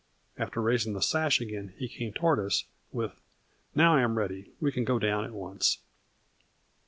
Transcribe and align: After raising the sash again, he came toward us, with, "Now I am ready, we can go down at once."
After 0.35 0.63
raising 0.63 0.93
the 0.93 1.01
sash 1.03 1.39
again, 1.39 1.75
he 1.77 1.87
came 1.87 2.11
toward 2.11 2.39
us, 2.39 2.65
with, 2.91 3.21
"Now 3.75 3.93
I 3.93 4.01
am 4.01 4.17
ready, 4.17 4.51
we 4.59 4.71
can 4.71 4.83
go 4.83 4.97
down 4.97 5.25
at 5.25 5.31
once." 5.31 5.77